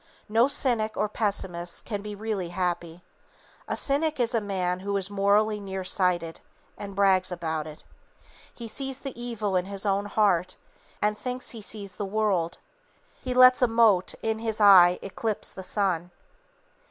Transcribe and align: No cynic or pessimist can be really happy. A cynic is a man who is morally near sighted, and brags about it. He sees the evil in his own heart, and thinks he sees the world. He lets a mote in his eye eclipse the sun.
No 0.27 0.47
cynic 0.47 0.97
or 0.97 1.07
pessimist 1.07 1.85
can 1.85 2.01
be 2.01 2.15
really 2.15 2.49
happy. 2.49 3.03
A 3.67 3.75
cynic 3.75 4.19
is 4.19 4.33
a 4.33 4.41
man 4.41 4.79
who 4.79 4.97
is 4.97 5.11
morally 5.11 5.59
near 5.59 5.83
sighted, 5.83 6.39
and 6.75 6.95
brags 6.95 7.31
about 7.31 7.67
it. 7.67 7.83
He 8.51 8.67
sees 8.67 8.97
the 8.97 9.13
evil 9.15 9.55
in 9.55 9.65
his 9.65 9.85
own 9.85 10.07
heart, 10.07 10.55
and 11.03 11.15
thinks 11.15 11.51
he 11.51 11.61
sees 11.61 11.97
the 11.97 12.03
world. 12.05 12.57
He 13.21 13.35
lets 13.35 13.61
a 13.61 13.67
mote 13.67 14.15
in 14.23 14.39
his 14.39 14.59
eye 14.59 14.97
eclipse 15.03 15.51
the 15.51 15.61
sun. 15.61 16.09